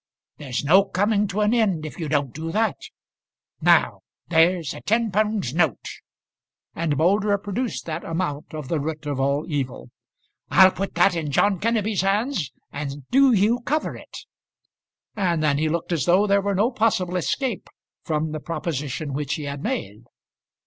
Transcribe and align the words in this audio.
There's 0.39 0.63
no 0.65 0.83
coming 0.85 1.27
to 1.27 1.41
an 1.41 1.53
end 1.53 1.85
if 1.85 1.99
you 1.99 2.09
don't 2.09 2.33
do 2.33 2.51
that. 2.53 2.75
Now 3.61 3.99
there's 4.29 4.73
a 4.73 4.81
ten 4.81 5.11
pound 5.11 5.53
note," 5.53 5.89
and 6.73 6.97
Moulder 6.97 7.37
produced 7.37 7.85
that 7.85 8.03
amount 8.03 8.51
of 8.55 8.67
the 8.67 8.79
root 8.79 9.05
of 9.05 9.19
all 9.19 9.45
evil; 9.47 9.91
"I'll 10.49 10.71
put 10.71 10.95
that 10.95 11.15
in 11.15 11.29
John 11.31 11.59
Kenneby's 11.59 12.01
hands, 12.01 12.51
and 12.71 13.07
do 13.11 13.31
you 13.31 13.59
cover 13.59 13.95
it." 13.95 14.25
And 15.15 15.43
then 15.43 15.59
he 15.59 15.69
looked 15.69 15.91
as 15.91 16.05
though 16.05 16.25
there 16.25 16.41
were 16.41 16.55
no 16.55 16.71
possible 16.71 17.15
escape 17.15 17.69
from 18.01 18.31
the 18.31 18.39
proposition 18.39 19.13
which 19.13 19.35
he 19.35 19.43
had 19.43 19.61
made. 19.61 20.05